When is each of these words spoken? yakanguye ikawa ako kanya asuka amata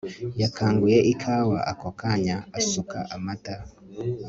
yakanguye 0.41 0.97
ikawa 1.11 1.57
ako 1.71 1.89
kanya 1.99 2.35
asuka 2.59 2.97
amata 3.15 3.55